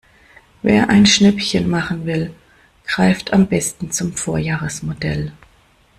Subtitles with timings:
[0.63, 2.33] Wer ein Schnäppchen machen will,
[2.87, 5.31] greift am besten zum Vorjahresmodell.